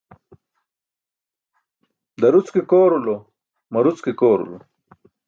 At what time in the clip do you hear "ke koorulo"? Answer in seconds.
2.53-3.15, 4.05-4.57